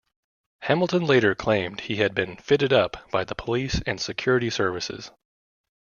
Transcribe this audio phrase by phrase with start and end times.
[0.63, 5.11] Hamilton later claimed he had been "fitted up" by the police and security services.